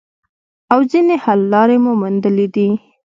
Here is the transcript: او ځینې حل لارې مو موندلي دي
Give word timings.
او 0.71 0.79
ځینې 0.91 1.15
حل 1.23 1.39
لارې 1.53 1.77
مو 1.83 1.91
موندلي 2.01 2.47
دي 2.55 2.69